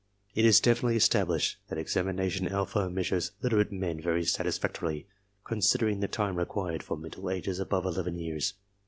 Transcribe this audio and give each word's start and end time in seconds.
It 0.33 0.45
is 0.45 0.59
definitely 0.59 0.95
established 0.95 1.59
that 1.67 1.77
examination 1.77 2.47
alpha 2.47 2.89
measures 2.89 3.33
literate 3.43 3.71
men 3.71 4.01
very 4.01 4.23
satisfactorily, 4.25 5.05
considering 5.43 5.99
the 5.99 6.07
time 6.07 6.37
required, 6.39 6.81
for 6.81 6.97
mental 6.97 7.29
ages 7.29 7.59
above 7.59 7.85
eleven 7.85 8.17
years. 8.17 8.55